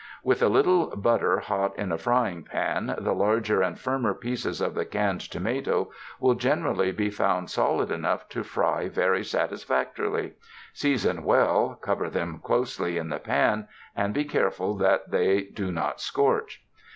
[0.23, 4.73] With a little butter hot in a frying pan, the larger and firmer pieces of
[4.73, 10.33] the canned tomato will generally be found solid enough to fry very satisfactorily.
[10.73, 16.01] Season well, cover them closely in the pan, and be careful that they do not
[16.01, 16.63] scorch.